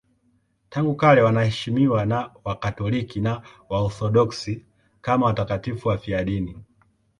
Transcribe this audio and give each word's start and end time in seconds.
Tangu 0.69 0.95
kale 0.95 1.21
wanaheshimiwa 1.21 2.05
na 2.05 2.31
Wakatoliki 2.43 3.21
na 3.21 3.41
Waorthodoksi 3.69 4.65
kama 5.01 5.25
watakatifu 5.25 5.87
wafiadini. 5.87 6.57